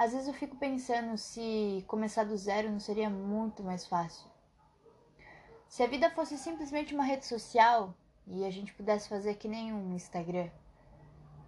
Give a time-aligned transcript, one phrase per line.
[0.00, 4.26] às vezes eu fico pensando se começar do zero não seria muito mais fácil.
[5.68, 7.94] Se a vida fosse simplesmente uma rede social
[8.26, 10.48] e a gente pudesse fazer que nem um Instagram.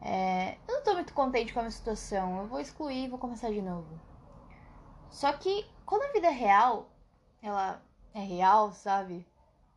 [0.03, 2.41] É, eu não tô muito contente com a minha situação.
[2.41, 3.99] Eu vou excluir e vou começar de novo.
[5.09, 6.91] Só que quando a vida é real,
[7.41, 7.83] ela
[8.13, 9.27] é real, sabe?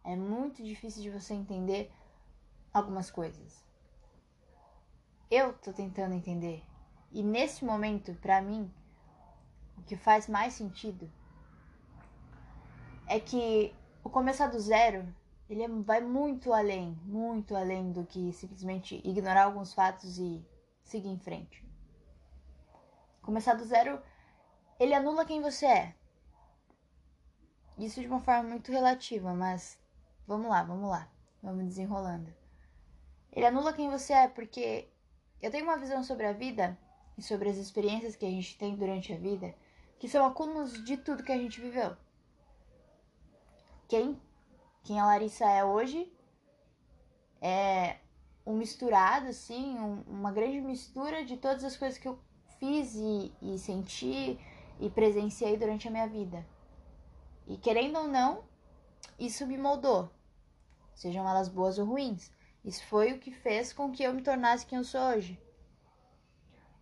[0.04, 1.90] É muito difícil de você entender
[2.74, 3.64] algumas coisas.
[5.32, 6.62] Eu tô tentando entender.
[7.16, 8.70] E nesse momento, para mim,
[9.78, 11.10] o que faz mais sentido
[13.08, 15.08] é que o começar do zero,
[15.50, 20.46] ele é, vai muito além, muito além do que simplesmente ignorar alguns fatos e
[20.84, 21.66] seguir em frente.
[23.22, 24.02] Começar do zero,
[24.78, 25.96] ele anula quem você é.
[27.78, 29.80] Isso de uma forma muito relativa, mas
[30.28, 31.10] vamos lá, vamos lá,
[31.42, 32.36] vamos desenrolando.
[33.32, 34.90] Ele anula quem você é porque
[35.42, 36.78] eu tenho uma visão sobre a vida
[37.18, 39.54] e sobre as experiências que a gente tem durante a vida
[40.00, 41.96] que são acúmulos de tudo que a gente viveu
[43.88, 44.20] quem,
[44.84, 46.12] quem a Larissa é hoje
[47.42, 47.98] é
[48.46, 52.20] um misturado, assim, um, uma grande mistura de todas as coisas que eu
[52.60, 54.40] fiz e, e senti
[54.80, 56.46] e presenciei durante a minha vida.
[57.48, 58.44] E querendo ou não,
[59.20, 60.10] isso me moldou,
[60.94, 62.32] sejam elas boas ou ruins.
[62.64, 65.40] Isso foi o que fez com que eu me tornasse quem eu sou hoje.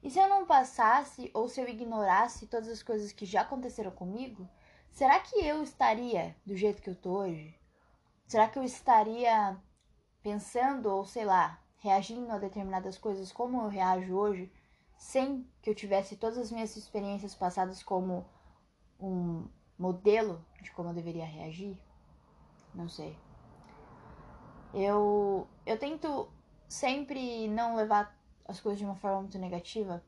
[0.04, 3.90] E se eu não passasse ou se eu ignorasse todas as coisas que já aconteceram
[3.90, 4.48] comigo,
[4.94, 7.60] Será que eu estaria do jeito que eu tô hoje?
[8.28, 9.60] Será que eu estaria
[10.22, 14.54] pensando ou sei lá, reagindo a determinadas coisas como eu reajo hoje,
[14.96, 18.24] sem que eu tivesse todas as minhas experiências passadas como
[19.00, 19.48] um
[19.80, 21.76] modelo de como eu deveria reagir?
[22.72, 23.18] Não sei.
[24.76, 26.32] Eu eu tento
[26.68, 30.04] sempre não levar as coisas de uma forma muito negativa,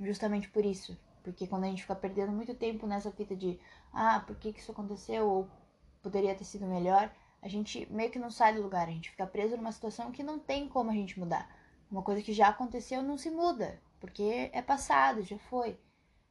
[0.00, 3.58] justamente por isso, porque quando a gente fica perdendo muito tempo nessa fita de
[3.92, 5.28] ah, por que, que isso aconteceu?
[5.28, 5.48] Ou
[6.02, 7.10] poderia ter sido melhor,
[7.40, 10.22] a gente meio que não sai do lugar, a gente fica preso numa situação que
[10.22, 11.48] não tem como a gente mudar.
[11.90, 15.78] Uma coisa que já aconteceu não se muda, porque é passado, já foi.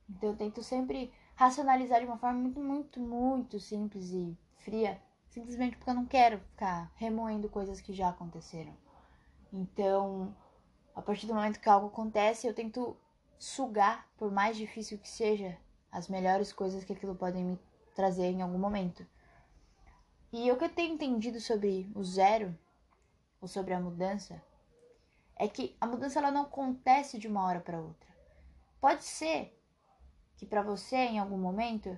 [0.09, 5.77] Então eu tento sempre racionalizar de uma forma muito, muito, muito simples e fria, simplesmente
[5.77, 8.75] porque eu não quero ficar remoendo coisas que já aconteceram.
[9.51, 10.35] Então,
[10.95, 12.95] a partir do momento que algo acontece, eu tento
[13.37, 15.57] sugar, por mais difícil que seja,
[15.91, 17.59] as melhores coisas que aquilo pode me
[17.95, 19.05] trazer em algum momento.
[20.31, 22.57] E o que eu tenho entendido sobre o zero,
[23.39, 24.41] ou sobre a mudança,
[25.35, 28.07] é que a mudança ela não acontece de uma hora para outra.
[28.79, 29.59] Pode ser
[30.37, 31.97] que para você, em algum momento,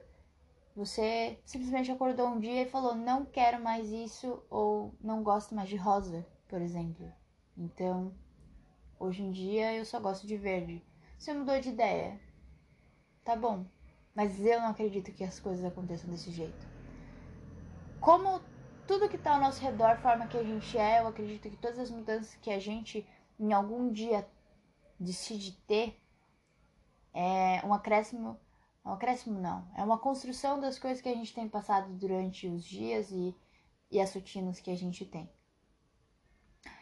[0.76, 5.70] você simplesmente acordou um dia e falou: Não quero mais isso, ou não gosto mais
[5.70, 7.12] de rosa, por exemplo.
[7.58, 8.14] Então,
[9.00, 10.84] hoje em dia eu só gosto de verde.
[11.18, 12.20] Você mudou de ideia.
[13.24, 13.66] Tá bom.
[14.14, 16.68] Mas eu não acredito que as coisas aconteçam desse jeito.
[18.00, 18.42] Como
[18.88, 21.80] tudo que tá ao nosso redor forma que a gente é, eu acredito que todas
[21.80, 23.06] as mudanças que a gente
[23.40, 24.28] em algum dia
[25.00, 26.00] decide ter
[27.14, 28.40] é um acréscimo.
[28.86, 29.68] Um acréscimo não.
[29.76, 33.36] É uma construção das coisas que a gente tem passado durante os dias e,
[33.90, 35.30] e as rotinas que a gente tem.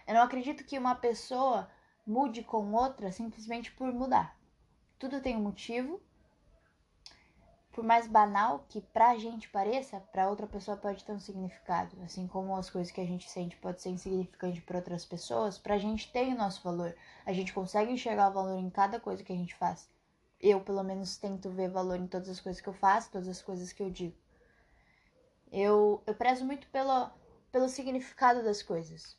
[0.05, 1.69] Eu não acredito que uma pessoa
[2.05, 4.37] mude com outra simplesmente por mudar.
[4.99, 6.01] Tudo tem um motivo.
[7.71, 11.97] Por mais banal que pra gente pareça, pra outra pessoa pode ter um significado.
[12.03, 15.79] Assim como as coisas que a gente sente pode ser insignificante para outras pessoas, pra
[15.79, 16.95] gente tem o nosso valor.
[17.25, 19.89] A gente consegue enxergar o valor em cada coisa que a gente faz.
[20.39, 23.41] Eu, pelo menos, tento ver valor em todas as coisas que eu faço, todas as
[23.41, 24.15] coisas que eu digo.
[25.51, 27.09] Eu, eu prezo muito pelo,
[27.51, 29.17] pelo significado das coisas.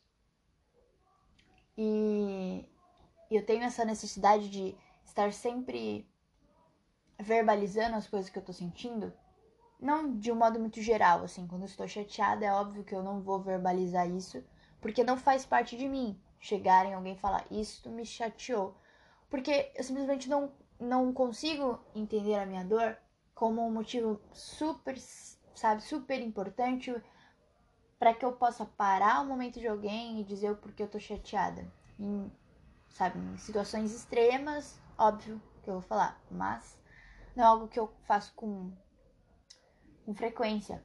[1.77, 2.69] E
[3.34, 6.09] e eu tenho essa necessidade de estar sempre
[7.19, 9.12] verbalizando as coisas que eu tô sentindo.
[9.81, 13.03] Não de um modo muito geral, assim, quando eu estou chateada, é óbvio que eu
[13.03, 14.44] não vou verbalizar isso,
[14.81, 18.77] porque não faz parte de mim chegar em alguém e falar isso me chateou.
[19.29, 22.97] Porque eu simplesmente não, não consigo entender a minha dor
[23.35, 24.97] como um motivo super,
[25.56, 26.94] sabe, super importante
[27.99, 31.00] para que eu possa parar o momento de alguém e dizer o porquê eu tô
[31.00, 31.67] chateada
[32.94, 33.19] sabe?
[33.19, 36.79] Em situações extremas, óbvio que eu vou falar, mas
[37.37, 38.73] não é algo que eu faço com,
[40.06, 40.82] com frequência.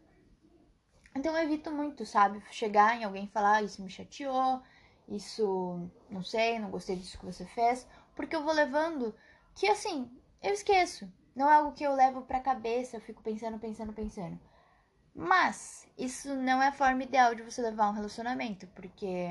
[1.15, 2.43] Então eu evito muito, sabe?
[2.51, 4.61] Chegar em alguém e falar, ah, isso me chateou,
[5.07, 9.15] isso não sei, não gostei disso que você fez, porque eu vou levando
[9.55, 11.11] que assim, eu esqueço.
[11.35, 14.39] Não é algo que eu levo pra cabeça, eu fico pensando, pensando, pensando.
[15.13, 19.29] Mas isso não é a forma ideal de você levar um relacionamento, porque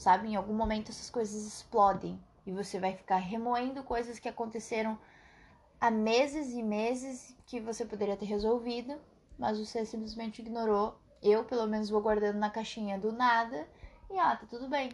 [0.00, 0.28] sabe?
[0.28, 4.98] Em algum momento essas coisas explodem E você vai ficar remoendo coisas que aconteceram
[5.78, 8.98] há meses e meses que você poderia ter resolvido,
[9.38, 10.98] mas você simplesmente ignorou.
[11.22, 13.68] Eu, pelo menos, vou guardando na caixinha do nada
[14.10, 14.90] e ah, tá tudo bem.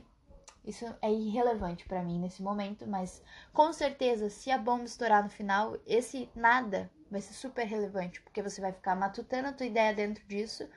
[0.64, 3.22] Isso é irrelevante para mim nesse momento, mas
[3.52, 8.42] com certeza, se a bomba estourar no final, esse nada vai ser super relevante, porque
[8.42, 10.68] você vai ficar matutando a tua ideia dentro disso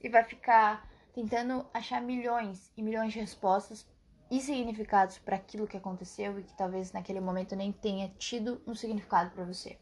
[0.00, 3.86] e vai ficar tentando achar milhões e milhões de respostas
[4.30, 8.74] e significados para aquilo que aconteceu e que talvez naquele momento nem tenha tido um
[8.74, 9.78] significado para você.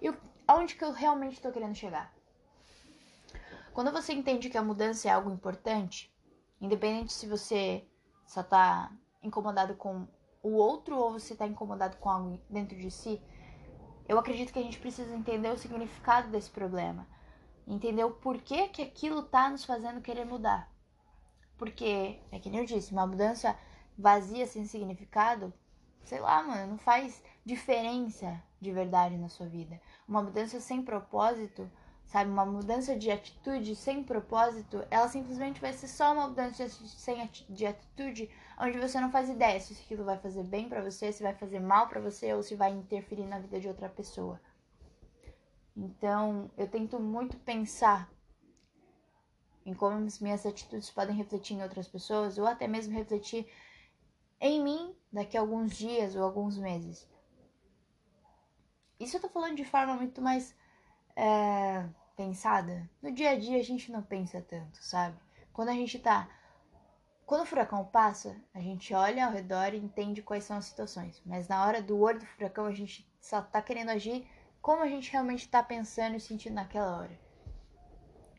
[0.00, 0.12] E
[0.46, 2.14] aonde que eu realmente estou querendo chegar?
[3.72, 6.14] Quando você entende que a mudança é algo importante,
[6.60, 7.84] independente se você
[8.26, 8.92] só tá
[9.22, 10.06] incomodado com
[10.42, 13.20] o outro ou você tá incomodado com algo dentro de si,
[14.08, 17.06] eu acredito que a gente precisa entender o significado desse problema,
[17.72, 20.70] entender o porquê que aquilo tá nos fazendo querer mudar.
[21.56, 23.56] Porque, é que nem eu disse, uma mudança
[23.96, 25.52] vazia, sem significado,
[26.04, 29.80] sei lá, mano, não faz diferença de verdade na sua vida.
[30.08, 31.70] Uma mudança sem propósito
[32.10, 32.28] sabe?
[32.28, 36.66] Uma mudança de atitude sem propósito, ela simplesmente vai ser só uma mudança
[37.48, 38.28] de atitude,
[38.58, 41.60] onde você não faz ideia se aquilo vai fazer bem para você, se vai fazer
[41.60, 44.40] mal para você ou se vai interferir na vida de outra pessoa.
[45.76, 48.10] Então, eu tento muito pensar
[49.64, 53.46] em como as minhas atitudes podem refletir em outras pessoas ou até mesmo refletir
[54.40, 57.08] em mim daqui a alguns dias ou alguns meses.
[58.98, 60.54] Isso eu tô falando de forma muito mais
[61.16, 65.16] é, pensada, no dia a dia a gente não pensa tanto, sabe?
[65.52, 66.28] Quando a gente tá.
[67.24, 71.22] Quando o furacão passa, a gente olha ao redor e entende quais são as situações.
[71.24, 74.28] Mas na hora do olho do furacão, a gente só tá querendo agir
[74.60, 77.20] como a gente realmente tá pensando e sentindo naquela hora.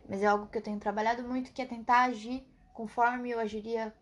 [0.08, 3.94] Mas é algo que eu tenho trabalhado muito, que é tentar agir conforme eu agiria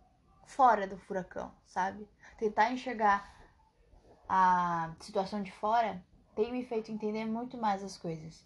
[0.45, 2.07] fora do furacão, sabe?
[2.37, 3.35] Tentar enxergar
[4.27, 6.03] a situação de fora
[6.35, 8.45] tem me feito entender muito mais as coisas.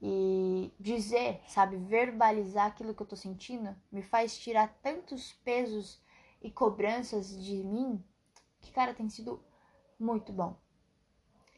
[0.00, 6.00] E dizer, sabe, verbalizar aquilo que eu tô sentindo me faz tirar tantos pesos
[6.42, 8.04] e cobranças de mim
[8.60, 9.42] que, cara, tem sido
[9.98, 10.58] muito bom.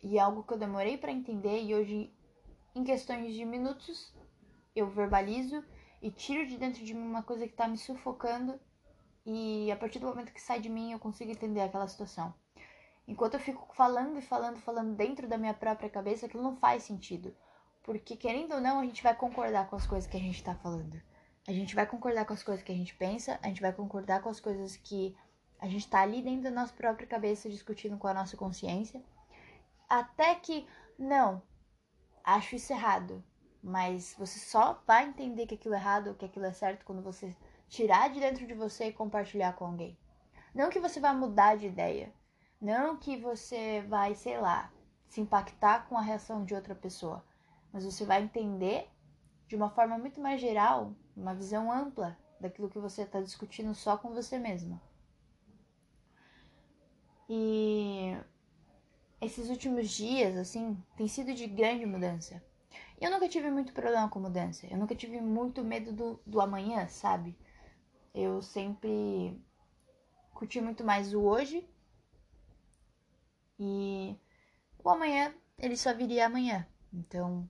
[0.03, 2.13] E é algo que eu demorei para entender e hoje,
[2.75, 4.15] em questões de minutos,
[4.75, 5.65] eu verbalizo
[6.01, 8.59] e tiro de dentro de mim uma coisa que tá me sufocando
[9.27, 12.33] e a partir do momento que sai de mim eu consigo entender aquela situação.
[13.07, 16.83] Enquanto eu fico falando e falando, falando dentro da minha própria cabeça, aquilo não faz
[16.83, 17.35] sentido.
[17.83, 20.55] Porque, querendo ou não, a gente vai concordar com as coisas que a gente tá
[20.55, 21.01] falando.
[21.47, 24.21] A gente vai concordar com as coisas que a gente pensa, a gente vai concordar
[24.21, 25.17] com as coisas que
[25.59, 29.03] a gente tá ali dentro da nossa própria cabeça discutindo com a nossa consciência.
[29.89, 30.67] Até que,
[30.99, 31.43] não,
[32.25, 33.25] acho isso errado.
[33.63, 37.03] Mas você só vai entender que aquilo é errado ou que aquilo é certo quando
[37.03, 37.35] você
[37.69, 39.99] tirar de dentro de você e compartilhar com alguém.
[40.55, 42.13] Não que você vai mudar de ideia.
[42.61, 44.73] Não que você vai, sei lá,
[45.09, 47.25] se impactar com a reação de outra pessoa
[47.73, 48.89] mas você vai entender
[49.47, 53.97] de uma forma muito mais geral, uma visão ampla daquilo que você está discutindo só
[53.97, 54.81] com você mesma.
[57.29, 58.17] E
[59.21, 62.43] esses últimos dias, assim, tem sido de grande mudança.
[63.01, 64.67] E eu nunca tive muito problema com mudança.
[64.67, 67.37] Eu nunca tive muito medo do, do amanhã, sabe?
[68.15, 69.41] Eu sempre
[70.33, 71.69] curti muito mais o hoje.
[73.59, 74.17] E
[74.83, 76.67] o amanhã, ele só viria amanhã.
[76.93, 77.49] Então,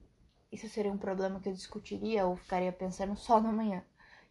[0.51, 3.85] isso seria um problema que eu discutiria ou ficaria pensando só no amanhã.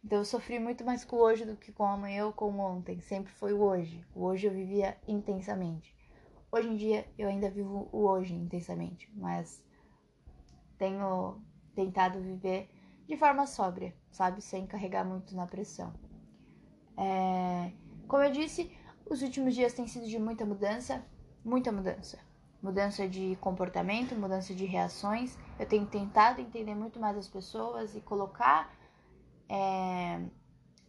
[0.04, 2.50] Então eu sofri muito mais com o hoje do que com o amanhã ou com
[2.50, 3.00] o ontem.
[3.00, 4.04] Sempre foi o hoje.
[4.14, 5.97] O hoje eu vivia intensamente.
[6.50, 9.62] Hoje em dia eu ainda vivo o hoje intensamente, mas
[10.76, 11.40] tenho
[11.74, 12.70] tentado viver
[13.06, 14.40] de forma sóbria, sabe?
[14.40, 15.92] Sem carregar muito na pressão.
[16.96, 17.72] É...
[18.06, 18.70] Como eu disse,
[19.08, 21.04] os últimos dias têm sido de muita mudança,
[21.44, 22.18] muita mudança
[22.62, 25.38] mudança de comportamento, mudança de reações.
[25.58, 28.72] Eu tenho tentado entender muito mais as pessoas e colocar,
[29.48, 30.20] é,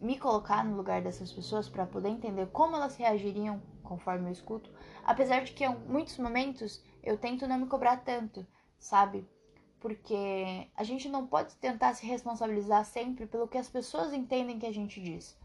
[0.00, 4.72] me colocar no lugar dessas pessoas para poder entender como elas reagiriam conforme eu escuto.
[5.04, 8.46] Apesar de que em muitos momentos eu tento não me cobrar tanto,
[8.78, 9.28] sabe?
[9.80, 14.66] Porque a gente não pode tentar se responsabilizar sempre pelo que as pessoas entendem que
[14.66, 15.36] a gente diz.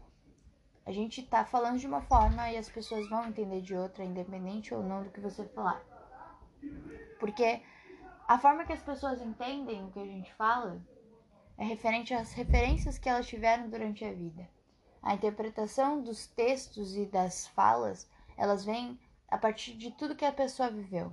[0.84, 4.72] A gente tá falando de uma forma e as pessoas vão entender de outra, independente
[4.72, 5.82] ou não do que você falar.
[7.18, 7.60] Porque
[8.28, 10.80] a forma que as pessoas entendem o que a gente fala
[11.58, 14.48] é referente às referências que elas tiveram durante a vida.
[15.02, 20.32] A interpretação dos textos e das falas, elas vêm a partir de tudo que a
[20.32, 21.12] pessoa viveu.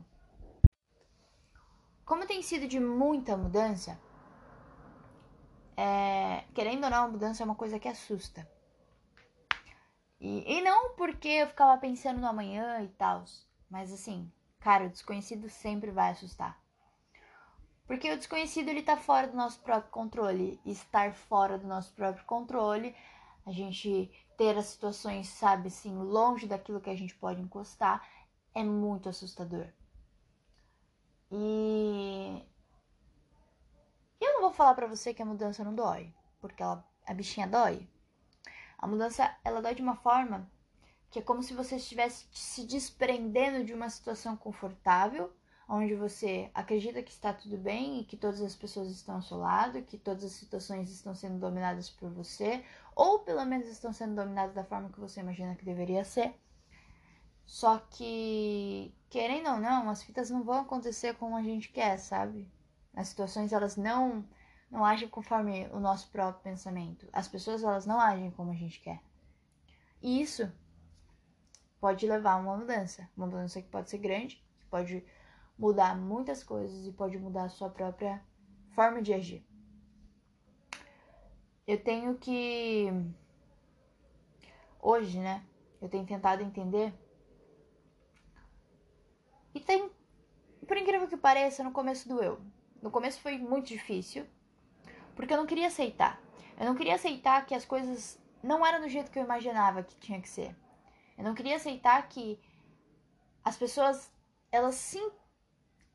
[2.05, 3.99] Como tem sido de muita mudança,
[5.75, 8.47] é, querendo ou não, a mudança é uma coisa que assusta.
[10.19, 13.25] E, e não porque eu ficava pensando no amanhã e tal,
[13.69, 16.61] mas assim, cara, o desconhecido sempre vai assustar.
[17.85, 20.59] Porque o desconhecido ele tá fora do nosso próprio controle.
[20.65, 22.95] E estar fora do nosso próprio controle,
[23.45, 28.07] a gente ter as situações, sabe, assim, longe daquilo que a gente pode encostar,
[28.53, 29.67] é muito assustador.
[31.31, 32.45] E
[34.21, 37.47] eu não vou falar para você que a mudança não dói, porque ela, a bichinha
[37.47, 37.87] dói.
[38.77, 40.49] A mudança, ela dói de uma forma
[41.09, 45.31] que é como se você estivesse se desprendendo de uma situação confortável
[45.67, 49.37] onde você acredita que está tudo bem e que todas as pessoas estão ao seu
[49.37, 52.63] lado, que todas as situações estão sendo dominadas por você,
[52.95, 56.35] ou pelo menos estão sendo dominadas da forma que você imagina que deveria ser.
[57.45, 62.49] Só que, querendo ou não, as fitas não vão acontecer como a gente quer, sabe?
[62.95, 64.25] As situações elas não
[64.71, 67.07] não agem conforme o nosso próprio pensamento.
[67.13, 68.99] As pessoas elas não agem como a gente quer.
[70.01, 70.51] E isso
[71.79, 75.05] pode levar a uma mudança, uma mudança que pode ser grande, que pode
[75.59, 78.23] mudar muitas coisas e pode mudar a sua própria
[78.73, 79.45] forma de agir.
[81.65, 82.87] Eu tenho que.
[84.79, 85.45] Hoje, né?
[85.81, 86.93] Eu tenho tentado entender.
[89.53, 89.89] E tem.
[90.67, 92.41] Por incrível que pareça, no começo doeu.
[92.81, 94.25] No começo foi muito difícil.
[95.15, 96.21] Porque eu não queria aceitar.
[96.59, 99.95] Eu não queria aceitar que as coisas não eram do jeito que eu imaginava que
[99.95, 100.55] tinha que ser.
[101.17, 102.39] Eu não queria aceitar que
[103.43, 104.11] as pessoas,
[104.51, 105.11] elas sim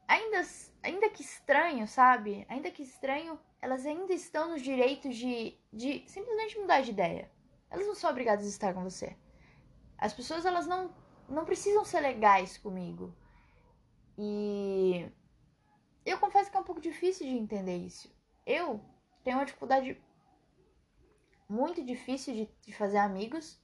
[0.06, 0.42] ainda,
[0.82, 2.46] ainda que estranho, sabe?
[2.48, 7.30] Ainda que estranho, elas ainda estão nos direitos de, de simplesmente mudar de ideia.
[7.70, 9.16] Elas não são obrigadas a estar com você.
[9.96, 10.94] As pessoas, elas não,
[11.28, 13.14] não precisam ser legais comigo.
[14.16, 15.10] E
[16.04, 18.10] eu confesso que é um pouco difícil de entender isso.
[18.46, 18.80] Eu
[19.22, 20.00] tenho uma dificuldade
[21.48, 23.60] muito difícil de, de fazer amigos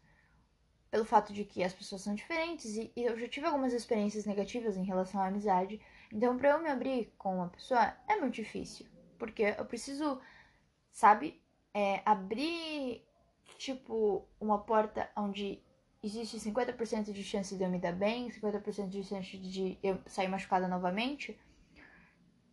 [0.91, 4.25] pelo fato de que as pessoas são diferentes e, e eu já tive algumas experiências
[4.25, 5.81] negativas em relação à amizade
[6.15, 8.87] então, para eu me abrir com uma pessoa é muito difícil,
[9.18, 10.21] porque eu preciso,
[10.90, 11.40] sabe,
[11.73, 13.06] é, abrir
[13.59, 15.62] tipo uma porta onde
[16.02, 20.28] existe 50% de chance de eu me dar bem, 50% de chance de eu sair
[20.28, 21.38] machucada novamente.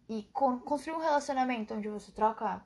[0.10, 2.64] E con construir um relacionamento onde você troca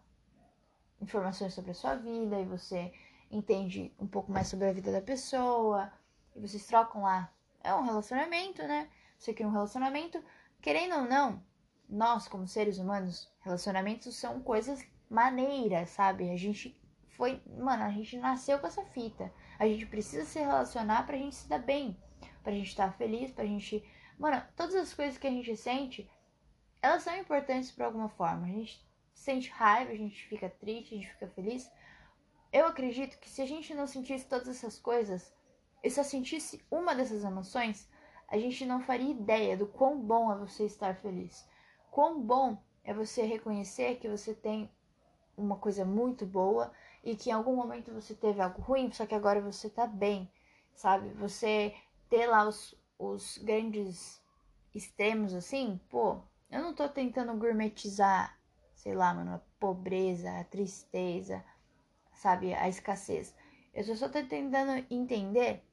[1.00, 2.92] informações sobre a sua vida e você
[3.30, 5.92] entende um pouco mais sobre a vida da pessoa,
[6.36, 7.32] e vocês trocam lá.
[7.64, 8.90] É um relacionamento, né?
[9.18, 10.24] Você cria um relacionamento
[10.66, 11.44] Querendo ou não,
[11.90, 16.30] nós, como seres humanos, relacionamentos são coisas maneiras, sabe?
[16.32, 17.42] A gente foi.
[17.58, 19.32] Mano, a gente nasceu com essa fita.
[19.58, 21.98] A gente precisa se relacionar pra gente se dar bem.
[22.44, 23.84] Pra gente estar feliz, pra gente.
[24.18, 26.10] Mano, todas as coisas que a gente sente,
[26.82, 28.46] elas são importantes por alguma forma.
[28.46, 31.72] A gente sente raiva, a gente fica triste, a gente fica feliz.
[32.52, 35.34] Eu acredito que se a gente não sentisse todas essas coisas
[35.84, 37.90] e só sentisse uma dessas emoções,
[38.28, 41.48] a gente não faria ideia do quão bom é você estar feliz.
[41.96, 44.70] Quão bom é você reconhecer que você tem
[45.38, 49.16] uma coisa muito boa e que em algum momento você teve algo ruim, só que
[49.16, 50.30] agora você tá bem,
[50.74, 51.08] sabe?
[51.14, 51.74] Você
[52.10, 54.22] ter lá os, os grandes
[54.74, 56.22] extremos assim, pô,
[56.52, 58.38] eu não tô tentando gourmetizar,
[58.74, 61.46] sei lá, mano, a pobreza, a tristeza,
[62.14, 63.34] sabe, a escassez.
[63.74, 65.64] Eu só tô tentando entender,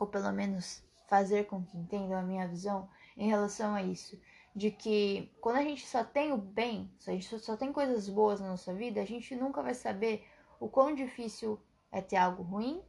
[0.00, 4.20] ou pelo menos fazer com que entendam a minha visão em relação a isso.
[4.54, 8.08] De que quando a gente só tem o bem, se a gente só tem coisas
[8.08, 10.26] boas na nossa vida, a gente nunca vai saber
[10.60, 11.58] o quão difícil
[11.90, 12.82] é ter algo ruim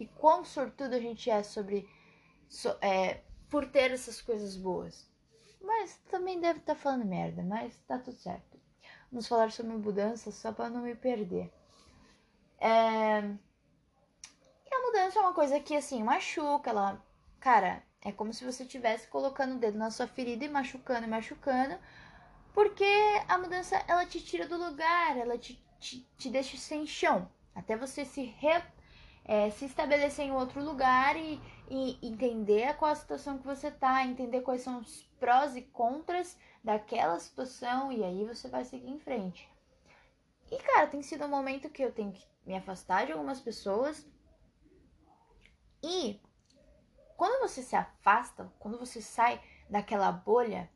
[0.00, 1.88] e quão sortudo a gente é sobre
[2.48, 5.08] so, é, por ter essas coisas boas.
[5.60, 8.60] Mas também deve estar tá falando merda, mas tá tudo certo.
[9.10, 11.52] Vamos falar sobre mudança só para não me perder.
[12.58, 13.22] É
[14.92, 17.02] mudança é uma coisa que, assim, machuca, ela.
[17.40, 21.10] Cara, é como se você estivesse colocando o dedo na sua ferida e machucando e
[21.10, 21.78] machucando.
[22.52, 22.84] Porque
[23.28, 27.30] a mudança, ela te tira do lugar, ela te, te, te deixa sem chão.
[27.54, 28.62] Até você se, re,
[29.24, 31.40] é, se estabelecer em outro lugar e,
[31.70, 36.36] e entender qual a situação que você tá, entender quais são os prós e contras
[36.62, 39.48] daquela situação e aí você vai seguir em frente.
[40.50, 44.06] E cara, tem sido um momento que eu tenho que me afastar de algumas pessoas
[45.82, 46.20] e
[47.22, 50.68] quando você se afasta, quando você sai daquela bolha,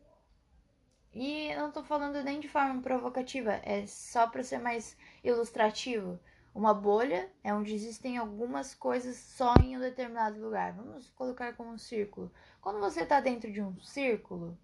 [1.13, 6.21] e eu não tô falando nem de forma provocativa, é só para ser mais ilustrativo.
[6.55, 10.73] Uma bolha é onde existem algumas coisas só em um determinado lugar.
[10.75, 12.31] Vamos colocar como um círculo.
[12.61, 14.57] Quando você está dentro de um círculo,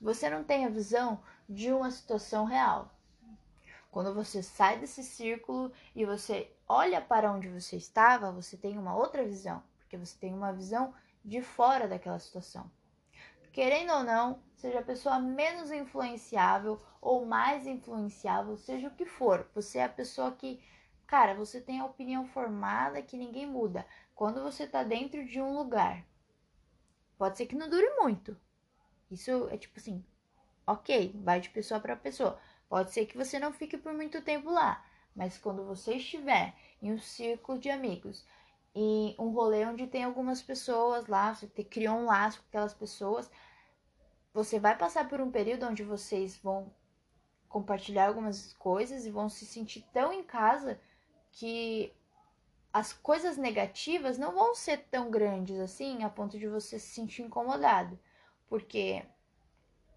[0.00, 2.94] você não tem a visão de uma situação real.
[3.90, 8.94] Quando você sai desse círculo e você olha para onde você estava, você tem uma
[8.94, 10.92] outra visão, porque você tem uma visão
[11.24, 12.68] de fora daquela situação.
[13.52, 19.48] Querendo ou não, seja a pessoa menos influenciável ou mais influenciável, seja o que for,
[19.54, 20.60] você é a pessoa que,
[21.06, 23.86] cara, você tem a opinião formada que ninguém muda.
[24.14, 26.04] Quando você está dentro de um lugar,
[27.16, 28.36] pode ser que não dure muito.
[29.10, 30.04] Isso é tipo assim,
[30.66, 32.38] ok, vai de pessoa para pessoa.
[32.68, 36.92] Pode ser que você não fique por muito tempo lá, mas quando você estiver em
[36.92, 38.26] um círculo de amigos,
[38.78, 43.30] em um rolê onde tem algumas pessoas lá, você criou um laço com aquelas pessoas,
[44.34, 46.70] você vai passar por um período onde vocês vão
[47.48, 50.78] compartilhar algumas coisas e vão se sentir tão em casa
[51.32, 51.90] que
[52.70, 57.22] as coisas negativas não vão ser tão grandes assim a ponto de você se sentir
[57.22, 57.98] incomodado.
[58.46, 59.02] Porque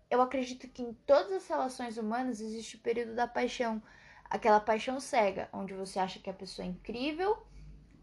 [0.10, 3.84] eu acredito que em todas as relações humanas existe o período da paixão,
[4.24, 7.46] aquela paixão cega, onde você acha que a pessoa é incrível,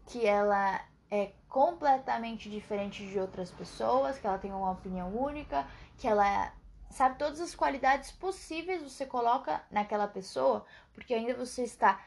[0.07, 6.07] que ela é completamente diferente de outras pessoas, que ela tem uma opinião única, que
[6.07, 6.51] ela
[6.89, 12.03] sabe todas as qualidades possíveis você coloca naquela pessoa, porque ainda você está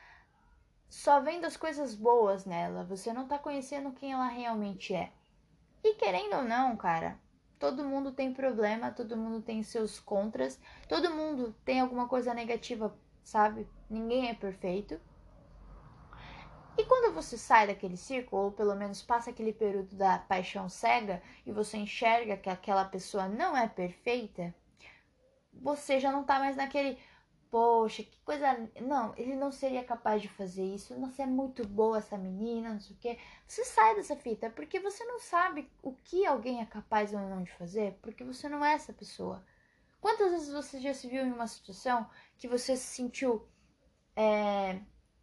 [0.88, 5.12] só vendo as coisas boas nela, você não está conhecendo quem ela realmente é.
[5.84, 7.18] E querendo ou não, cara,
[7.60, 12.96] Todo mundo tem problema, todo mundo tem seus contras, todo mundo tem alguma coisa negativa,
[13.22, 13.68] sabe?
[13.88, 14.98] Ninguém é perfeito.
[16.80, 21.22] E quando você sai daquele círculo, ou pelo menos passa aquele período da paixão cega
[21.44, 24.54] e você enxerga que aquela pessoa não é perfeita,
[25.52, 26.98] você já não tá mais naquele
[27.50, 28.46] poxa, que coisa.
[28.80, 30.98] Não, ele não seria capaz de fazer isso.
[30.98, 33.18] Nossa, é muito boa essa menina, não sei o quê.
[33.46, 37.42] Você sai dessa fita porque você não sabe o que alguém é capaz ou não
[37.42, 39.44] de fazer, porque você não é essa pessoa.
[40.00, 42.08] Quantas vezes você já se viu em uma situação
[42.38, 43.46] que você se sentiu
[44.16, 44.80] é,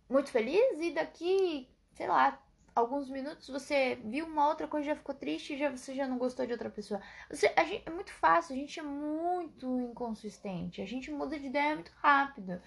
[0.10, 2.42] muito feliz e daqui, sei lá,
[2.74, 6.18] alguns minutos você viu uma outra coisa, já ficou triste e já, você já não
[6.18, 7.02] gostou de outra pessoa.
[7.30, 11.76] Você, gente, é muito fácil, a gente é muito inconsistente, a gente muda de ideia
[11.76, 12.62] muito rápido.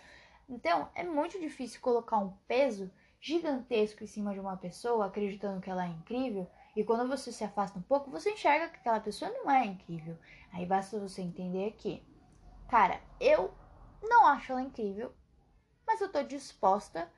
[0.48, 5.70] Então, é muito difícil colocar um peso gigantesco em cima de uma pessoa, acreditando que
[5.70, 9.30] ela é incrível, e quando você se afasta um pouco, você enxerga que aquela pessoa
[9.30, 10.16] não é incrível.
[10.52, 12.02] Aí basta você entender que,
[12.68, 13.52] cara, eu
[14.02, 15.12] não acho ela incrível,
[15.86, 17.10] mas eu tô disposta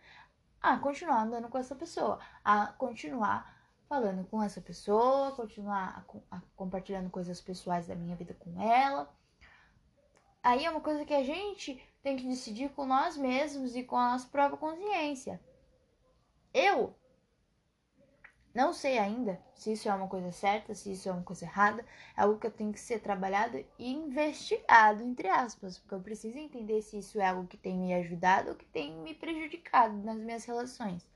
[0.63, 6.43] a continuar andando com essa pessoa, a continuar falando com essa pessoa, continuar a, a,
[6.57, 9.13] compartilhando coisas pessoais da minha vida com ela.
[10.43, 13.97] Aí é uma coisa que a gente tem que decidir com nós mesmos e com
[13.97, 15.41] a nossa própria consciência.
[16.55, 16.95] Eu
[18.55, 21.85] não sei ainda se isso é uma coisa certa, se isso é uma coisa errada.
[22.17, 26.37] É algo que eu tenho que ser trabalhado e investigado, entre aspas, porque eu preciso
[26.37, 30.19] entender se isso é algo que tem me ajudado ou que tem me prejudicado nas
[30.19, 31.07] minhas relações.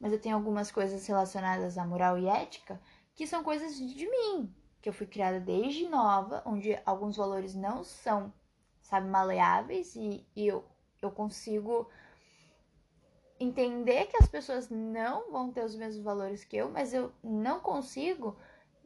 [0.00, 2.80] Mas eu tenho algumas coisas relacionadas à moral e ética
[3.14, 7.84] que são coisas de mim, que eu fui criada desde nova, onde alguns valores não
[7.84, 8.32] são,
[8.80, 10.64] sabe, maleáveis e, e eu,
[11.02, 11.88] eu consigo
[13.42, 17.60] entender que as pessoas não vão ter os mesmos valores que eu, mas eu não
[17.60, 18.36] consigo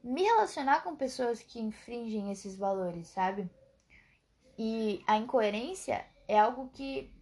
[0.02, 3.50] me relacionar com pessoas que infringem esses valores, sabe?
[4.58, 7.12] E a incoerência é algo que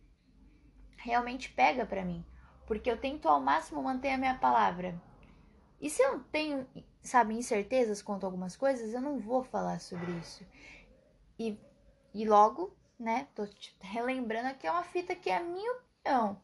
[0.96, 2.24] realmente pega para mim,
[2.66, 5.00] porque eu tento ao máximo manter a minha palavra.
[5.80, 6.66] E se eu tenho,
[7.02, 10.46] sabe, incertezas quanto a algumas coisas, eu não vou falar sobre isso.
[11.38, 11.58] E,
[12.14, 13.46] e logo, né, tô
[13.80, 16.43] relembrando que é uma fita que é a minha opinião.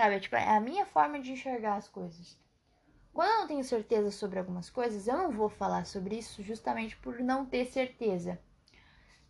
[0.00, 0.18] Sabe?
[0.18, 2.38] Tipo, é a minha forma de enxergar as coisas.
[3.12, 6.96] Quando eu não tenho certeza sobre algumas coisas, eu não vou falar sobre isso justamente
[6.96, 8.40] por não ter certeza.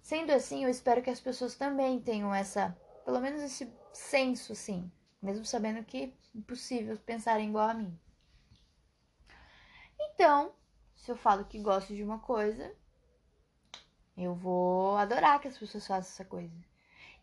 [0.00, 4.88] Sendo assim, eu espero que as pessoas também tenham essa, pelo menos esse senso, assim,
[5.20, 7.98] mesmo sabendo que é impossível pensarem igual a mim.
[9.98, 10.52] Então,
[10.94, 12.72] se eu falo que gosto de uma coisa,
[14.16, 16.54] eu vou adorar que as pessoas façam essa coisa.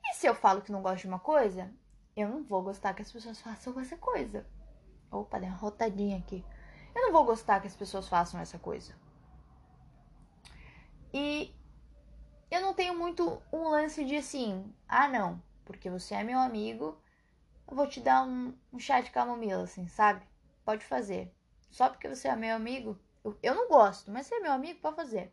[0.04, 1.74] E se eu falo que não gosto de uma coisa,
[2.18, 4.46] eu não vou gostar que as pessoas façam essa coisa.
[5.12, 6.44] Opa, deu uma rotadinha aqui.
[6.96, 8.96] Eu não vou gostar que as pessoas façam essa coisa.
[11.14, 11.56] E
[12.50, 17.00] eu não tenho muito um lance de assim, ah não, porque você é meu amigo,
[17.68, 20.26] eu vou te dar um, um chá de camomila, assim, sabe?
[20.66, 21.34] Pode fazer.
[21.70, 24.80] Só porque você é meu amigo, eu, eu não gosto, mas você é meu amigo,
[24.80, 25.32] pode fazer.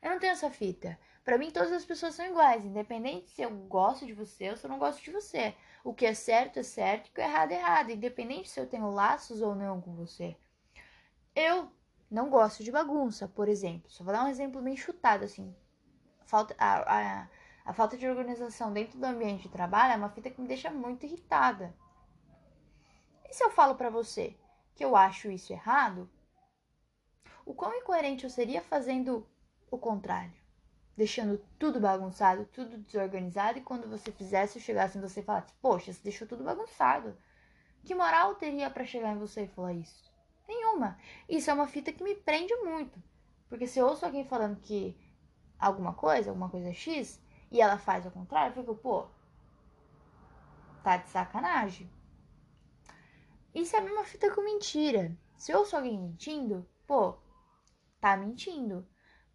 [0.00, 0.98] Eu não tenho essa fita.
[1.24, 4.64] Para mim, todas as pessoas são iguais, independente se eu gosto de você ou se
[4.64, 5.54] eu não gosto de você.
[5.84, 8.60] O que é certo é certo e o que é errado é errado, independente se
[8.60, 10.36] eu tenho laços ou não com você.
[11.34, 11.70] Eu
[12.10, 13.90] não gosto de bagunça, por exemplo.
[13.90, 15.54] Só vou dar um exemplo bem chutado assim.
[16.26, 17.28] Falta a, a,
[17.64, 20.70] A falta de organização dentro do ambiente de trabalho é uma fita que me deixa
[20.70, 21.74] muito irritada.
[23.28, 24.36] E se eu falo para você
[24.74, 26.10] que eu acho isso errado,
[27.46, 29.26] o quão incoerente eu seria fazendo
[29.70, 30.39] o contrário?
[31.00, 35.90] Deixando tudo bagunçado, tudo desorganizado, e quando você fizesse, chegasse em você e falasse: Poxa,
[35.90, 37.16] você deixou tudo bagunçado.
[37.82, 40.12] Que moral teria para chegar em você e falar isso?
[40.46, 40.98] Nenhuma.
[41.26, 43.02] Isso é uma fita que me prende muito.
[43.48, 44.94] Porque se eu ouço alguém falando que
[45.58, 47.18] alguma coisa, alguma coisa X,
[47.50, 49.06] e ela faz o contrário, eu fico, pô,
[50.84, 51.90] tá de sacanagem.
[53.54, 55.16] Isso é a mesma fita com mentira.
[55.38, 57.16] Se eu ouço alguém mentindo, pô,
[57.98, 58.86] tá mentindo.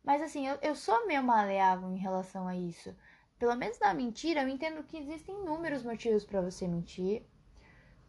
[0.06, 2.96] Mas assim, eu, eu sou meio maleável em relação a isso.
[3.40, 7.26] Pelo menos na mentira, eu entendo que existem inúmeros motivos para você mentir.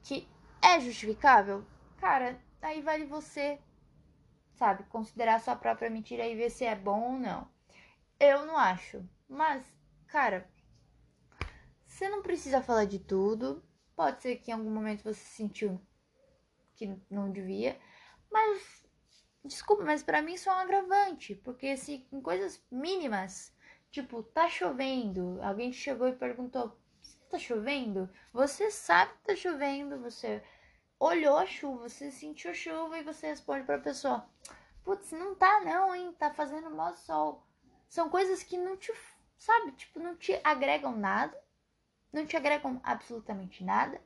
[0.03, 0.29] Que
[0.63, 1.65] é justificável?
[1.97, 3.59] Cara, aí vale você,
[4.55, 7.49] sabe, considerar sua própria mentira e ver se é bom ou não.
[8.21, 9.03] Eu não acho.
[9.27, 9.65] Mas,
[10.07, 10.49] cara,
[11.87, 13.65] você não precisa falar de tudo.
[13.97, 15.81] Pode ser que em algum momento você sentiu
[16.75, 17.81] que não devia.
[18.31, 18.86] Mas,
[19.47, 21.35] desculpa, mas para mim isso é um agravante.
[21.35, 23.53] Porque se em coisas mínimas,
[23.91, 26.77] tipo, tá chovendo, alguém chegou e perguntou:
[27.31, 28.09] tá chovendo?
[28.33, 30.43] Você sabe que tá chovendo, você
[30.99, 34.29] olhou a chuva, você sentiu chuva e você responde pra pessoa:
[34.85, 36.15] Putz, não tá não, hein?
[36.19, 37.47] Tá fazendo mau sol.
[37.89, 38.93] São coisas que não te,
[39.37, 41.37] sabe, tipo, não te agregam nada,
[42.13, 44.01] não te agregam absolutamente nada.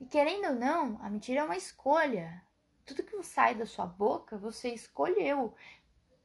[0.00, 2.42] E querendo ou não, a mentira é uma escolha.
[2.86, 5.54] Tudo que sai da sua boca, você escolheu.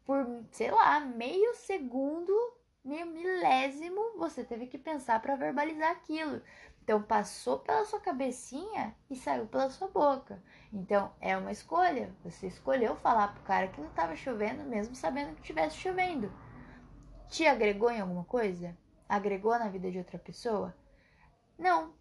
[0.06, 2.32] Por, sei lá, meio segundo,
[2.84, 6.41] meio milésimo, você teve que pensar para verbalizar aquilo.
[6.84, 10.41] Então passou pela sua cabecinha e saiu pela sua boca.
[10.71, 12.15] Então é uma escolha.
[12.24, 16.32] Você escolheu falar pro cara que não estava chovendo, mesmo sabendo que estivesse chovendo.
[17.28, 18.78] Te agregou em alguma coisa?
[19.08, 20.76] Agregou na vida de outra pessoa?
[21.58, 21.93] Não.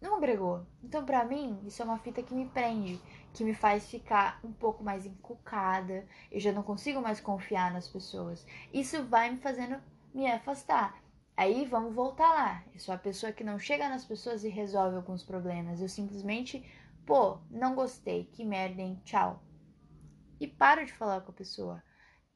[0.00, 0.66] Não agregou.
[0.82, 3.00] Então, para mim, isso é uma fita que me prende,
[3.32, 6.06] que me faz ficar um pouco mais encucada.
[6.30, 8.46] Eu já não consigo mais confiar nas pessoas.
[8.72, 9.80] Isso vai me fazendo
[10.14, 11.02] me afastar.
[11.36, 12.62] Aí vamos voltar lá.
[12.74, 15.80] Eu sou a pessoa que não chega nas pessoas e resolve alguns problemas.
[15.80, 16.64] Eu simplesmente,
[17.06, 19.00] pô, não gostei, que merda, hein?
[19.04, 19.42] Tchau.
[20.38, 21.82] E paro de falar com a pessoa.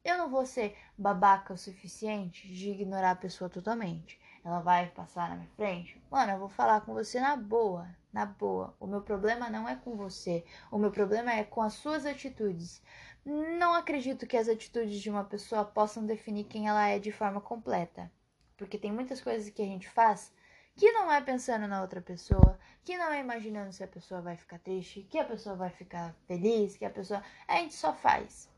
[0.03, 4.19] Eu não vou ser babaca o suficiente de ignorar a pessoa totalmente.
[4.47, 6.01] Ela vai passar na minha frente.
[6.09, 8.73] Mano, eu vou falar com você na boa, na boa.
[8.79, 10.45] O meu problema não é com você.
[10.71, 12.81] O meu problema é com as suas atitudes.
[13.25, 17.41] Não acredito que as atitudes de uma pessoa possam definir quem ela é de forma
[17.41, 18.09] completa.
[18.55, 20.33] Porque tem muitas coisas que a gente faz
[20.77, 24.37] que não é pensando na outra pessoa, que não é imaginando se a pessoa vai
[24.37, 27.21] ficar triste, que a pessoa vai ficar feliz, que a pessoa.
[27.45, 28.49] A gente só faz.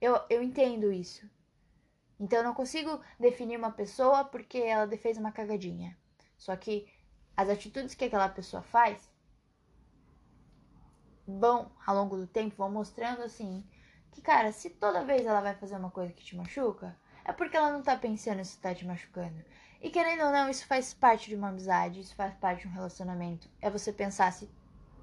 [0.00, 1.28] Eu, eu entendo isso.
[2.18, 5.96] Então eu não consigo definir uma pessoa porque ela fez uma cagadinha.
[6.36, 6.88] Só que
[7.36, 9.08] as atitudes que aquela pessoa faz
[11.26, 13.64] vão, ao longo do tempo, vão mostrando assim
[14.10, 17.56] que, cara, se toda vez ela vai fazer uma coisa que te machuca, é porque
[17.56, 19.44] ela não tá pensando se tá te machucando.
[19.80, 22.72] E querendo ou não, isso faz parte de uma amizade, isso faz parte de um
[22.72, 23.48] relacionamento.
[23.60, 24.46] É você pensar se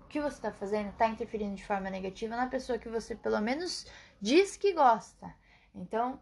[0.01, 3.39] o que você tá fazendo tá interferindo de forma negativa na pessoa que você pelo
[3.39, 3.85] menos
[4.19, 5.33] diz que gosta.
[5.73, 6.19] Então,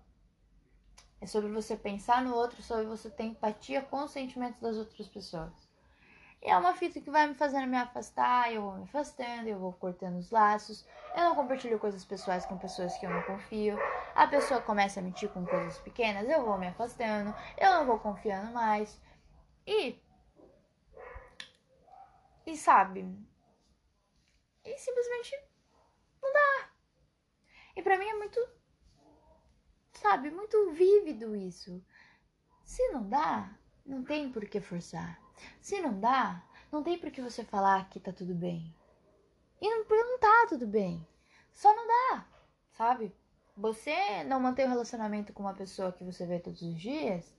[1.24, 5.08] é sobre você pensar no outro, sobre você ter empatia com os sentimentos das outras
[5.08, 5.54] pessoas.
[6.42, 9.58] E é uma fita que vai me fazendo me afastar, eu vou me afastando, eu
[9.58, 10.86] vou cortando os laços.
[11.16, 13.78] Eu não compartilho coisas pessoais com pessoas que eu não confio.
[14.14, 18.00] A pessoa começa a mentir com coisas pequenas, eu vou me afastando, eu não vou
[18.00, 19.02] confiando mais.
[19.66, 19.98] E.
[22.46, 23.08] E sabe?
[24.66, 25.42] E simplesmente
[26.22, 26.70] não dá.
[27.78, 28.46] E para mim é muito,
[29.94, 31.84] sabe, muito vívido isso.
[32.64, 35.20] Se não dá, não tem por que forçar.
[35.62, 38.74] Se não dá, não tem por que você falar que tá tudo bem.
[39.62, 39.86] E não,
[40.20, 41.08] tá tudo bem.
[41.52, 42.26] Só não dá,
[42.72, 43.16] sabe?
[43.56, 47.34] Você não manter um relacionamento com uma pessoa que você vê todos os dias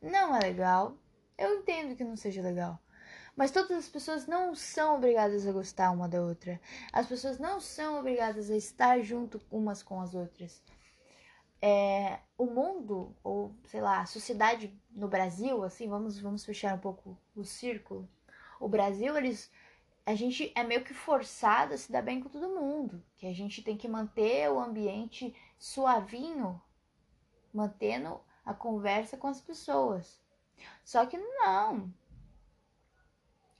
[0.00, 0.96] não é legal.
[1.38, 2.78] Eu entendo que não seja legal.
[3.34, 6.60] Mas todas as pessoas não são obrigadas a gostar uma da outra.
[6.92, 10.62] As pessoas não são obrigadas a estar junto umas com as outras.
[11.60, 16.78] É, o mundo, ou sei lá, a sociedade no Brasil, assim, vamos, vamos fechar um
[16.78, 18.08] pouco o círculo.
[18.60, 19.50] O Brasil, eles.
[20.04, 23.02] A gente é meio que forçado a se dar bem com todo mundo.
[23.16, 26.60] Que a gente tem que manter o ambiente suavinho,
[27.52, 30.20] mantendo a conversa com as pessoas.
[30.84, 31.92] Só que não,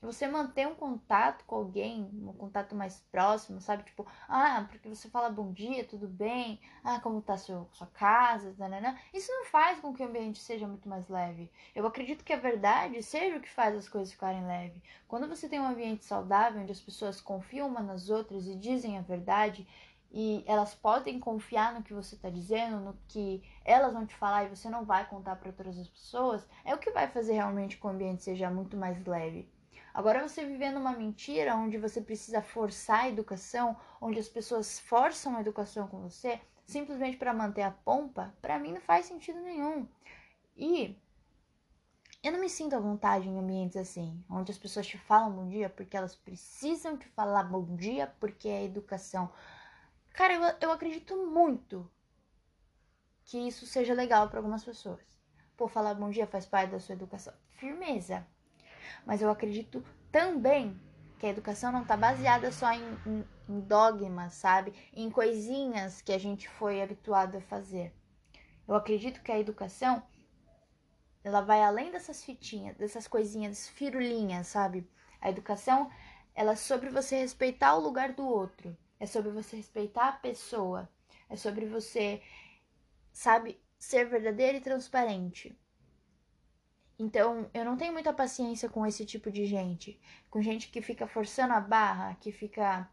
[0.01, 3.83] você manter um contato com alguém, um contato mais próximo, sabe?
[3.83, 6.59] Tipo, ah, porque você fala bom dia, tudo bem?
[6.83, 8.55] Ah, como tá seu, sua casa?
[8.57, 8.99] Nanana.
[9.13, 11.51] Isso não faz com que o ambiente seja muito mais leve.
[11.73, 14.81] Eu acredito que a verdade seja o que faz as coisas ficarem leves.
[15.07, 18.97] Quando você tem um ambiente saudável, onde as pessoas confiam umas nas outras e dizem
[18.97, 19.67] a verdade,
[20.11, 24.45] e elas podem confiar no que você está dizendo, no que elas vão te falar
[24.45, 27.87] e você não vai contar para outras pessoas, é o que vai fazer realmente com
[27.87, 29.49] o ambiente seja muito mais leve.
[29.97, 35.35] Agora você vivendo uma mentira onde você precisa forçar a educação, onde as pessoas forçam
[35.35, 39.87] a educação com você, simplesmente para manter a pompa, para mim não faz sentido nenhum.
[40.55, 40.95] E
[42.21, 45.47] eu não me sinto à vontade em ambientes assim, onde as pessoas te falam bom
[45.47, 49.33] dia porque elas precisam te falar bom dia porque é educação.
[50.13, 51.89] Cara, eu, eu acredito muito
[53.25, 55.01] que isso seja legal para algumas pessoas.
[55.57, 57.33] Pô, falar bom dia faz parte da sua educação.
[57.49, 58.23] Firmeza.
[59.07, 60.77] Mas eu acredito também
[61.17, 64.73] que a educação não está baseada só em, em, em dogmas, sabe?
[64.93, 67.93] Em coisinhas que a gente foi habituado a fazer.
[68.67, 70.03] Eu acredito que a educação
[71.23, 74.85] ela vai além dessas fitinhas, dessas coisinhas, firulinhas, sabe?
[75.21, 75.89] A educação
[76.35, 80.89] ela é sobre você respeitar o lugar do outro, é sobre você respeitar a pessoa,
[81.29, 82.21] é sobre você,
[83.13, 85.57] sabe, ser verdadeiro e transparente.
[86.99, 89.99] Então, eu não tenho muita paciência com esse tipo de gente.
[90.31, 92.89] Com gente que fica forçando a barra, que fica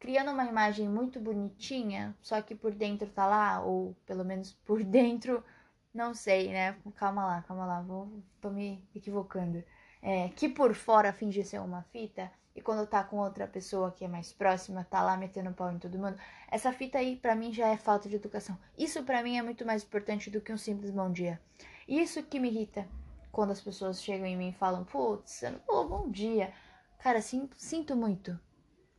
[0.00, 4.82] criando uma imagem muito bonitinha, só que por dentro tá lá, ou pelo menos por
[4.84, 5.44] dentro,
[5.92, 6.76] não sei, né?
[6.96, 8.10] Calma lá, calma lá, vou,
[8.40, 9.62] tô me equivocando.
[10.00, 14.04] É, que por fora finge ser uma fita, e quando tá com outra pessoa que
[14.04, 16.18] é mais próxima, tá lá metendo pau em todo mundo.
[16.50, 18.58] Essa fita aí, para mim, já é falta de educação.
[18.76, 21.40] Isso para mim é muito mais importante do que um simples bom dia.
[21.88, 22.86] Isso que me irrita
[23.32, 26.52] quando as pessoas chegam em mim e falam, putz, falou bom dia.
[26.98, 28.38] Cara, sinto, sinto muito.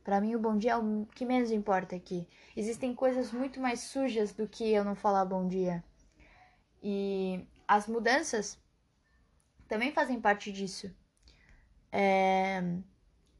[0.02, 2.28] Para mim, o bom dia é o que menos importa aqui.
[2.54, 5.82] Existem coisas muito mais sujas do que eu não falar bom dia.
[6.82, 8.60] E as mudanças
[9.66, 10.94] também fazem parte disso.
[11.90, 12.60] É...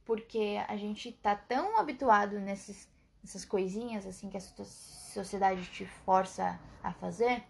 [0.04, 2.88] Porque a gente tá tão habituado nesses,
[3.22, 7.44] nessas coisinhas assim que a sociedade te força a fazer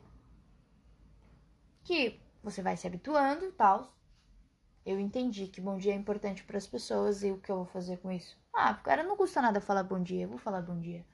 [1.84, 3.90] que você vai se habituando e tal.
[4.84, 7.64] Eu entendi que bom dia é importante para as pessoas e o que eu vou
[7.64, 8.36] fazer com isso?
[8.52, 11.04] Ah, cara, não custa nada falar bom dia, eu vou falar bom dia.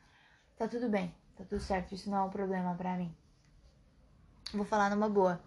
[0.58, 3.14] Tá tudo bem, tá tudo certo, isso não é um problema para mim.
[4.52, 5.40] Vou falar numa boa.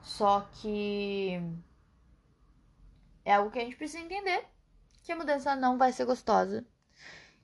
[0.00, 1.42] Só que
[3.24, 4.46] é algo que a gente precisa entender
[5.02, 6.64] que a mudança não vai ser gostosa.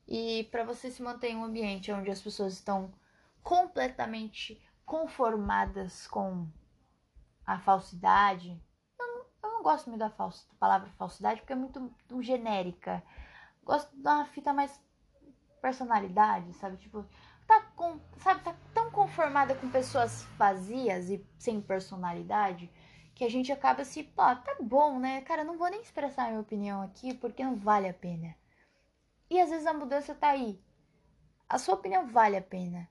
[0.06, 2.94] E para você se manter em um ambiente onde as pessoas estão
[3.42, 6.46] completamente conformadas com
[7.46, 8.60] a falsidade.
[8.98, 12.22] Eu não, eu não gosto muito da, falsa, da palavra falsidade porque é muito, muito
[12.22, 13.02] genérica.
[13.64, 14.80] Gosto de uma fita mais
[15.60, 16.76] personalidade, sabe?
[16.76, 17.04] Tipo,
[17.46, 22.70] tá com, sabe, tá tão conformada com pessoas vazias e sem personalidade
[23.16, 25.22] que a gente acaba se, pô, tá bom, né?
[25.22, 28.36] Cara, não vou nem expressar minha opinião aqui porque não vale a pena.
[29.30, 30.62] E às vezes a mudança tá aí.
[31.48, 32.86] A sua opinião vale a pena.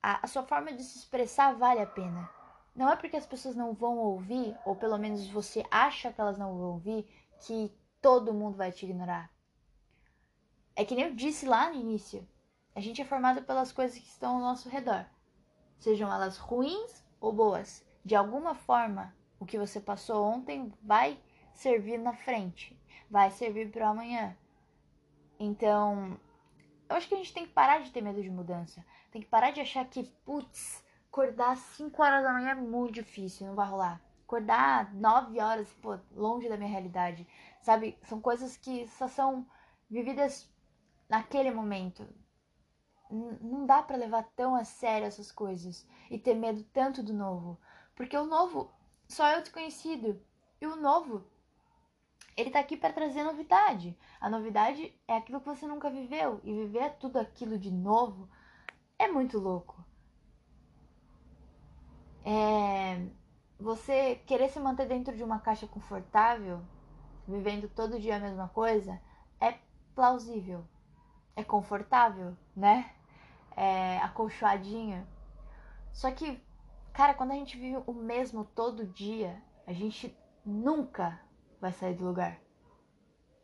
[0.00, 2.30] A, a sua forma de se expressar vale a pena.
[2.74, 6.36] Não é porque as pessoas não vão ouvir, ou pelo menos você acha que elas
[6.36, 7.06] não vão ouvir,
[7.46, 9.30] que todo mundo vai te ignorar.
[10.76, 12.28] É que nem eu disse lá no início.
[12.74, 15.06] A gente é formado pelas coisas que estão ao nosso redor.
[15.78, 17.86] Sejam elas ruins ou boas.
[18.04, 21.18] De alguma forma, o que você passou ontem vai
[21.52, 22.76] servir na frente.
[23.08, 24.36] Vai servir para amanhã.
[25.38, 26.18] Então,
[26.88, 28.84] eu acho que a gente tem que parar de ter medo de mudança.
[29.10, 30.83] Tem que parar de achar que, putz,
[31.14, 34.02] acordar às 5 horas da manhã é muito difícil, não vai rolar.
[34.24, 37.24] Acordar 9 horas, pô, longe da minha realidade.
[37.62, 37.96] Sabe?
[38.02, 39.46] São coisas que só são
[39.88, 40.52] vividas
[41.08, 42.04] naquele momento.
[43.10, 47.60] não dá para levar tão a sério essas coisas e ter medo tanto do novo.
[47.94, 48.72] Porque o novo
[49.08, 50.20] só é o desconhecido.
[50.60, 51.24] E o novo,
[52.36, 53.96] ele tá aqui para trazer novidade.
[54.20, 56.40] A novidade é aquilo que você nunca viveu.
[56.42, 58.28] E viver tudo aquilo de novo
[58.98, 59.84] é muito louco
[62.24, 63.06] é,
[63.60, 66.62] você querer se manter dentro de uma caixa confortável,
[67.28, 69.00] vivendo todo dia a mesma coisa,
[69.40, 69.58] é
[69.94, 70.64] plausível,
[71.36, 72.90] é confortável, né?
[73.56, 75.06] É acolchoadinho.
[75.92, 76.42] Só que,
[76.92, 81.20] cara, quando a gente vive o mesmo todo dia, a gente nunca
[81.60, 82.40] vai sair do lugar.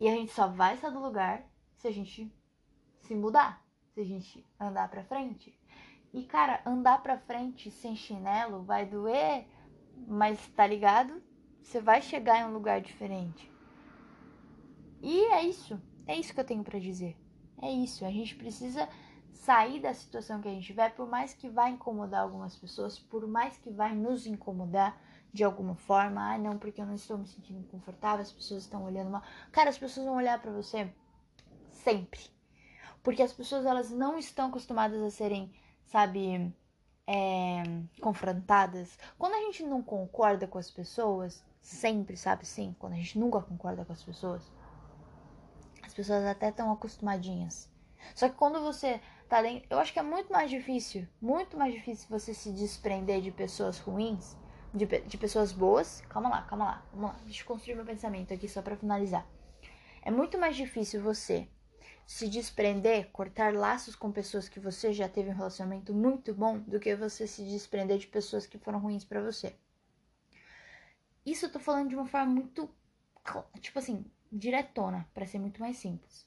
[0.01, 1.45] E a gente só vai sair do lugar
[1.77, 2.35] se a gente
[3.01, 3.63] se mudar,
[3.93, 5.60] se a gente andar pra frente.
[6.13, 9.47] E, cara, andar pra frente sem chinelo vai doer,
[10.09, 11.23] mas tá ligado?
[11.63, 13.51] Você vai chegar em um lugar diferente.
[15.03, 15.81] E é isso.
[16.07, 17.17] É isso que eu tenho para dizer.
[17.63, 18.05] É isso.
[18.05, 18.89] A gente precisa
[19.33, 23.27] sair da situação que a gente tiver, por mais que vai incomodar algumas pessoas, por
[23.27, 25.01] mais que vai nos incomodar
[25.33, 26.35] de alguma forma.
[26.35, 29.23] Ah, não, porque eu não estou me sentindo confortável, as pessoas estão olhando mal.
[29.53, 30.93] Cara, as pessoas vão olhar para você
[31.71, 32.21] sempre.
[33.03, 35.53] Porque as pessoas elas não estão acostumadas a serem,
[35.91, 36.55] sabe,
[37.07, 37.63] é,
[38.01, 38.97] confrontadas.
[39.19, 43.41] Quando a gente não concorda com as pessoas, sempre, sabe, sim, quando a gente nunca
[43.41, 44.43] concorda com as pessoas,
[45.83, 47.69] as pessoas até estão acostumadinhas.
[48.15, 51.75] Só que quando você tá dentro, eu acho que é muito mais difícil, muito mais
[51.75, 54.37] difícil você se desprender de pessoas ruins,
[54.73, 56.01] de, de pessoas boas.
[56.09, 59.27] Calma lá, calma lá, vamos lá, deixa eu construir meu pensamento aqui só para finalizar.
[60.03, 61.49] É muito mais difícil você
[62.11, 66.81] se desprender, cortar laços com pessoas que você já teve um relacionamento muito bom, do
[66.81, 69.55] que você se desprender de pessoas que foram ruins para você.
[71.25, 72.69] Isso eu tô falando de uma forma muito,
[73.61, 76.27] tipo assim, diretona, para ser muito mais simples.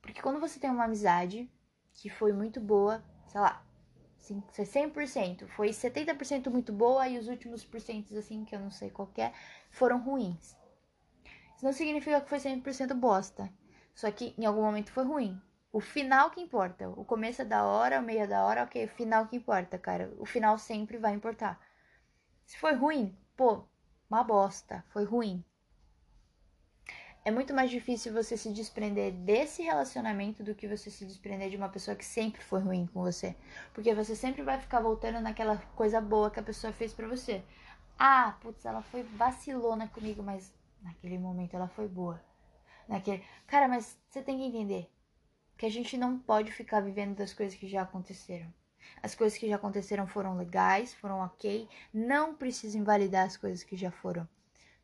[0.00, 1.50] Porque quando você tem uma amizade
[1.94, 3.66] que foi muito boa, sei lá,
[4.20, 9.10] 100%, foi 70% muito boa e os últimos porcentos, assim, que eu não sei qual
[9.18, 9.32] é,
[9.68, 10.56] foram ruins.
[11.56, 13.52] Isso não significa que foi 100% bosta.
[13.94, 15.40] Só que em algum momento foi ruim.
[15.72, 16.88] O final que importa.
[16.88, 18.84] O começo é da hora, o meio é da hora, ok.
[18.84, 20.12] O final que importa, cara.
[20.18, 21.60] O final sempre vai importar.
[22.44, 23.64] Se foi ruim, pô,
[24.10, 24.84] uma bosta.
[24.90, 25.44] Foi ruim.
[27.24, 31.56] É muito mais difícil você se desprender desse relacionamento do que você se desprender de
[31.56, 33.34] uma pessoa que sempre foi ruim com você.
[33.72, 37.42] Porque você sempre vai ficar voltando naquela coisa boa que a pessoa fez para você.
[37.98, 40.52] Ah, putz, ela foi vacilona comigo, mas
[40.82, 42.20] naquele momento ela foi boa
[42.88, 43.22] naquele.
[43.46, 44.90] Cara, mas você tem que entender
[45.56, 48.52] que a gente não pode ficar vivendo das coisas que já aconteceram.
[49.02, 51.68] As coisas que já aconteceram foram legais, foram ok.
[51.92, 54.28] Não precisa invalidar as coisas que já foram.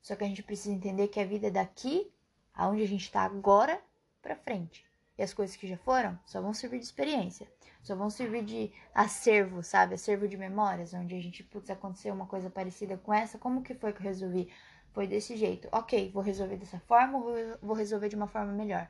[0.00, 2.10] Só que a gente precisa entender que a vida é daqui,
[2.54, 3.80] aonde a gente está agora,
[4.22, 4.84] para frente.
[5.18, 7.46] E as coisas que já foram só vão servir de experiência.
[7.82, 9.94] Só vão servir de acervo, sabe?
[9.94, 13.38] Acervo de memórias, onde a gente, putz, aconteceu uma coisa parecida com essa.
[13.38, 14.50] Como que foi que eu resolvi?
[14.92, 15.68] Foi desse jeito.
[15.70, 18.88] Ok, vou resolver dessa forma ou vou resolver de uma forma melhor?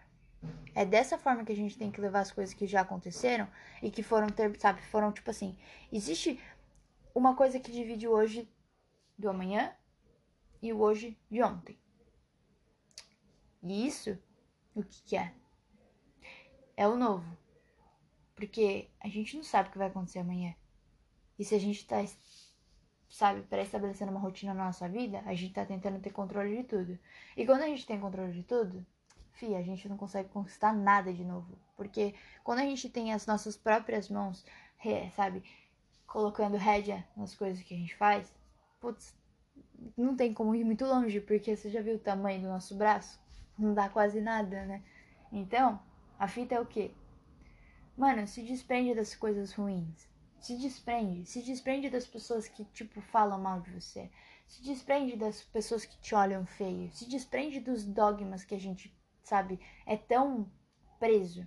[0.74, 3.46] É dessa forma que a gente tem que levar as coisas que já aconteceram
[3.82, 5.58] e que foram ter, sabe, foram tipo assim.
[5.92, 6.40] Existe
[7.14, 8.48] uma coisa que divide o hoje
[9.18, 9.74] do amanhã
[10.62, 11.78] e o hoje de ontem.
[13.62, 14.18] E isso,
[14.74, 15.34] o que, que é?
[16.76, 17.36] É o novo.
[18.34, 20.54] Porque a gente não sabe o que vai acontecer amanhã.
[21.38, 22.02] E se a gente tá
[23.10, 26.98] sabe, pré-estabelecendo uma rotina na nossa vida, a gente tá tentando ter controle de tudo.
[27.36, 28.86] E quando a gente tem controle de tudo,
[29.32, 31.58] fia, a gente não consegue conquistar nada de novo.
[31.76, 34.46] Porque quando a gente tem as nossas próprias mãos,
[35.14, 35.42] sabe,
[36.06, 38.32] colocando rédea nas coisas que a gente faz,
[38.80, 39.14] putz,
[39.96, 43.20] não tem como ir muito longe, porque você já viu o tamanho do nosso braço?
[43.58, 44.82] Não dá quase nada, né?
[45.32, 45.80] Então,
[46.18, 46.92] a fita é o quê?
[47.96, 50.09] Mano, se desprende das coisas ruins.
[50.40, 51.26] Se desprende.
[51.26, 54.10] Se desprende das pessoas que, tipo, falam mal de você.
[54.46, 56.90] Se desprende das pessoas que te olham feio.
[56.92, 60.50] Se desprende dos dogmas que a gente, sabe, é tão
[60.98, 61.46] preso.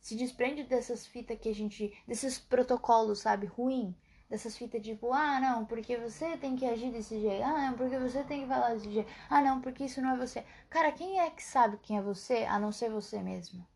[0.00, 1.92] Se desprende dessas fitas que a gente.
[2.06, 3.94] desses protocolos, sabe, ruim.
[4.30, 7.42] Dessas fitas tipo, ah, não, porque você tem que agir desse jeito.
[7.42, 9.10] Ah, não, porque você tem que falar desse jeito.
[9.28, 10.44] Ah, não, porque isso não é você.
[10.70, 13.66] Cara, quem é que sabe quem é você a não ser você mesmo?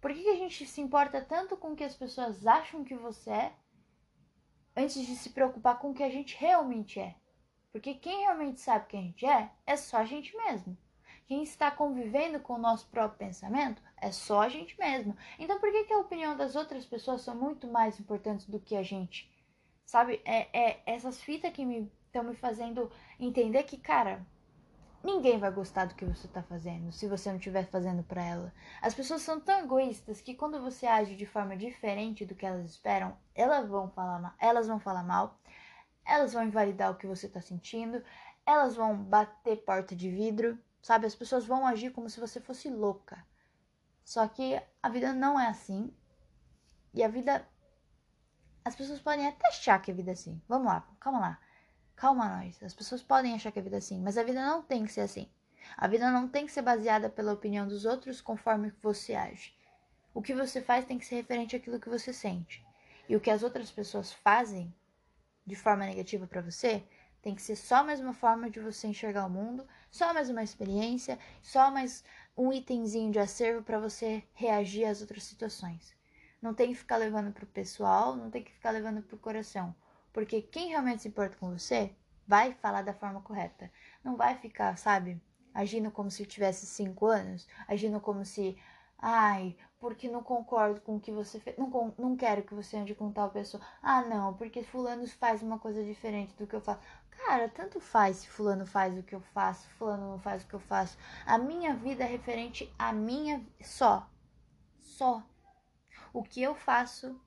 [0.00, 2.94] Por que, que a gente se importa tanto com o que as pessoas acham que
[2.94, 3.52] você é
[4.78, 7.16] antes de se preocupar com o que a gente realmente é.
[7.72, 10.78] Porque quem realmente sabe quem a gente é, é só a gente mesmo.
[11.26, 15.16] Quem está convivendo com o nosso próprio pensamento é só a gente mesmo.
[15.38, 18.76] Então por que, que a opinião das outras pessoas são muito mais importantes do que
[18.76, 19.30] a gente?
[19.84, 24.24] Sabe, é, é essas fitas que me estão me fazendo entender que, cara,
[25.08, 28.52] Ninguém vai gostar do que você está fazendo se você não estiver fazendo para ela.
[28.82, 32.70] As pessoas são tão egoístas que quando você age de forma diferente do que elas
[32.70, 35.40] esperam, elas vão falar mal, elas vão falar mal,
[36.04, 38.04] elas vão invalidar o que você está sentindo,
[38.44, 41.06] elas vão bater porta de vidro, sabe?
[41.06, 43.26] As pessoas vão agir como se você fosse louca.
[44.04, 45.90] Só que a vida não é assim.
[46.92, 47.48] E a vida.
[48.62, 50.38] As pessoas podem até achar que a vida é assim.
[50.46, 51.40] Vamos lá, calma lá.
[51.98, 52.62] Calma nós.
[52.62, 54.92] As pessoas podem achar que a vida é assim, mas a vida não tem que
[54.92, 55.28] ser assim.
[55.76, 59.52] A vida não tem que ser baseada pela opinião dos outros conforme você age.
[60.14, 62.64] O que você faz tem que ser referente àquilo que você sente.
[63.08, 64.72] E o que as outras pessoas fazem
[65.44, 66.84] de forma negativa para você
[67.20, 70.44] tem que ser só mais uma forma de você enxergar o mundo, só mais uma
[70.44, 72.04] experiência, só mais
[72.36, 75.96] um itemzinho de acervo para você reagir às outras situações.
[76.40, 79.74] Não tem que ficar levando pro pessoal, não tem que ficar levando pro coração.
[80.18, 81.94] Porque quem realmente se importa com você
[82.26, 83.70] vai falar da forma correta.
[84.02, 85.22] Não vai ficar, sabe,
[85.54, 88.58] agindo como se tivesse cinco anos, agindo como se,
[88.98, 92.96] ai, porque não concordo com o que você fez, não, não quero que você ande
[92.96, 93.62] com tal pessoa.
[93.80, 96.80] Ah, não, porque fulano faz uma coisa diferente do que eu faço.
[97.12, 100.54] Cara, tanto faz se fulano faz o que eu faço, fulano não faz o que
[100.54, 100.98] eu faço.
[101.24, 104.10] A minha vida é referente a minha só.
[104.80, 105.22] Só.
[106.12, 107.20] O que eu faço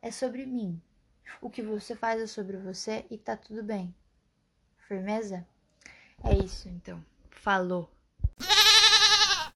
[0.00, 0.82] é sobre mim.
[1.40, 3.94] O que você faz é sobre você e tá tudo bem.
[4.86, 5.46] Firmeza?
[6.24, 7.04] É isso então.
[7.30, 7.90] Falou.